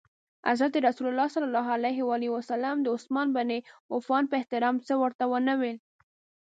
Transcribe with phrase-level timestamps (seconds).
[0.49, 1.35] حضرت رسول ص
[2.83, 3.49] د عثمان بن
[3.95, 5.77] عفان په احترام څه ورته ونه ویل.